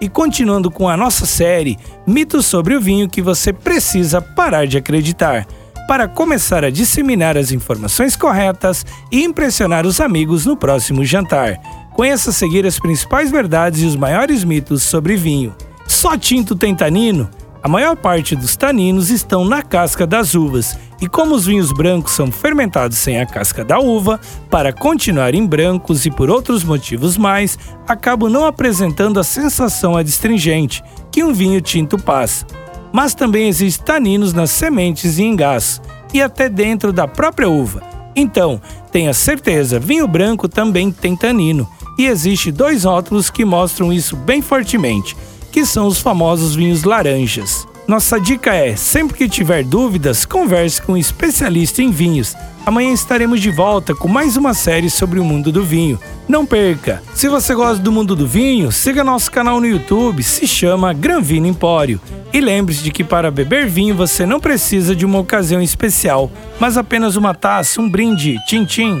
E 0.00 0.08
continuando 0.08 0.70
com 0.70 0.88
a 0.88 0.96
nossa 0.96 1.24
série 1.24 1.78
Mitos 2.06 2.46
sobre 2.46 2.74
o 2.74 2.80
vinho 2.80 3.08
que 3.08 3.22
você 3.22 3.52
precisa 3.52 4.20
parar 4.20 4.66
de 4.66 4.76
acreditar, 4.76 5.46
para 5.86 6.08
começar 6.08 6.64
a 6.64 6.70
disseminar 6.70 7.36
as 7.36 7.52
informações 7.52 8.16
corretas 8.16 8.84
e 9.10 9.22
impressionar 9.22 9.86
os 9.86 10.00
amigos 10.00 10.44
no 10.44 10.56
próximo 10.56 11.04
jantar. 11.04 11.56
Conheça 11.94 12.30
a 12.30 12.32
seguir 12.32 12.66
as 12.66 12.78
principais 12.78 13.30
verdades 13.30 13.82
e 13.82 13.86
os 13.86 13.96
maiores 13.96 14.44
mitos 14.44 14.82
sobre 14.82 15.16
vinho. 15.16 15.54
Só 15.86 16.18
tinto 16.18 16.56
tem 16.56 16.74
tanino? 16.74 17.30
A 17.62 17.68
maior 17.68 17.96
parte 17.96 18.36
dos 18.36 18.56
taninos 18.56 19.10
estão 19.10 19.44
na 19.44 19.62
casca 19.62 20.06
das 20.06 20.34
uvas, 20.34 20.76
e 21.00 21.08
como 21.08 21.34
os 21.34 21.46
vinhos 21.46 21.72
brancos 21.72 22.12
são 22.12 22.30
fermentados 22.32 22.98
sem 22.98 23.20
a 23.20 23.26
casca 23.26 23.64
da 23.64 23.78
uva, 23.78 24.20
para 24.50 24.72
continuarem 24.72 25.46
brancos 25.46 26.06
e 26.06 26.10
por 26.10 26.30
outros 26.30 26.64
motivos 26.64 27.16
mais, 27.16 27.58
acabam 27.86 28.30
não 28.30 28.46
apresentando 28.46 29.20
a 29.20 29.24
sensação 29.24 29.96
adstringente 29.96 30.82
que 31.10 31.22
um 31.22 31.32
vinho 31.32 31.60
tinto 31.60 31.98
passa. 31.98 32.46
Mas 32.92 33.14
também 33.14 33.48
existem 33.48 33.84
taninos 33.84 34.32
nas 34.32 34.50
sementes 34.50 35.18
e 35.18 35.22
engaço, 35.22 35.82
e 36.14 36.22
até 36.22 36.48
dentro 36.48 36.92
da 36.92 37.06
própria 37.06 37.48
uva. 37.48 37.82
Então, 38.14 38.60
tenha 38.90 39.12
certeza, 39.12 39.78
vinho 39.78 40.08
branco 40.08 40.48
também 40.48 40.90
tem 40.90 41.14
tanino, 41.14 41.68
e 41.98 42.06
existe 42.06 42.50
dois 42.50 42.84
rótulos 42.84 43.28
que 43.28 43.44
mostram 43.44 43.92
isso 43.92 44.16
bem 44.16 44.40
fortemente 44.40 45.16
que 45.56 45.64
são 45.64 45.86
os 45.86 45.98
famosos 45.98 46.54
vinhos 46.54 46.84
laranjas. 46.84 47.66
Nossa 47.86 48.20
dica 48.20 48.52
é: 48.52 48.74
sempre 48.74 49.16
que 49.16 49.28
tiver 49.28 49.62
dúvidas, 49.62 50.24
converse 50.24 50.82
com 50.82 50.92
um 50.92 50.96
especialista 50.96 51.82
em 51.82 51.90
vinhos. 51.90 52.34
Amanhã 52.64 52.92
estaremos 52.92 53.40
de 53.40 53.50
volta 53.50 53.94
com 53.94 54.08
mais 54.08 54.36
uma 54.36 54.52
série 54.52 54.90
sobre 54.90 55.20
o 55.20 55.24
mundo 55.24 55.52
do 55.52 55.62
vinho. 55.62 56.00
Não 56.28 56.44
perca! 56.44 57.00
Se 57.14 57.28
você 57.28 57.54
gosta 57.54 57.80
do 57.80 57.92
mundo 57.92 58.16
do 58.16 58.26
vinho, 58.26 58.72
siga 58.72 59.04
nosso 59.04 59.30
canal 59.30 59.60
no 59.60 59.66
YouTube, 59.66 60.20
se 60.24 60.48
chama 60.48 60.92
Gran 60.92 61.20
Vino 61.20 61.46
Empório. 61.46 62.00
E 62.32 62.40
lembre-se 62.40 62.82
de 62.82 62.90
que 62.90 63.04
para 63.04 63.30
beber 63.30 63.68
vinho 63.68 63.94
você 63.94 64.26
não 64.26 64.40
precisa 64.40 64.96
de 64.96 65.06
uma 65.06 65.20
ocasião 65.20 65.62
especial, 65.62 66.28
mas 66.58 66.76
apenas 66.76 67.14
uma 67.14 67.34
taça, 67.34 67.80
um 67.80 67.88
brinde, 67.88 68.36
tchim-tchim. 68.48 69.00